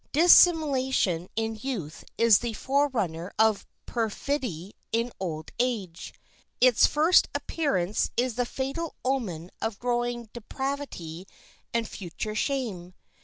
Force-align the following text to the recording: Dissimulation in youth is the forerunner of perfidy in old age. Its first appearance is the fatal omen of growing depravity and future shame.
Dissimulation 0.13 1.29
in 1.35 1.59
youth 1.61 2.03
is 2.17 2.39
the 2.39 2.53
forerunner 2.53 3.31
of 3.37 3.67
perfidy 3.85 4.73
in 4.91 5.11
old 5.19 5.51
age. 5.59 6.11
Its 6.59 6.87
first 6.87 7.27
appearance 7.35 8.09
is 8.17 8.33
the 8.33 8.47
fatal 8.47 8.95
omen 9.05 9.51
of 9.61 9.77
growing 9.77 10.27
depravity 10.33 11.27
and 11.71 11.87
future 11.87 12.33
shame. 12.33 12.95